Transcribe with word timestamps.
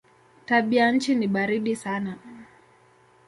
Tabianchi 0.45 1.15
ni 1.15 1.27
baridi 1.27 1.75
sana. 1.75 2.17